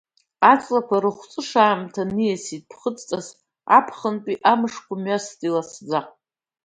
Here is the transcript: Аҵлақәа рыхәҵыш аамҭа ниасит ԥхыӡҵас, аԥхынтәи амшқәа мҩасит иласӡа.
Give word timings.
Аҵлақәа 0.51 1.03
рыхәҵыш 1.03 1.51
аамҭа 1.65 2.03
ниасит 2.15 2.63
ԥхыӡҵас, 2.69 3.27
аԥхынтәи 3.77 4.41
амшқәа 4.51 4.95
мҩасит 5.01 5.39
иласӡа. 5.47 5.99